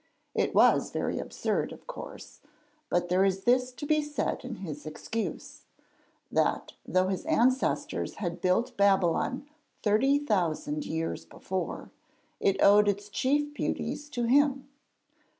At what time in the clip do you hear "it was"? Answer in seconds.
0.33-0.89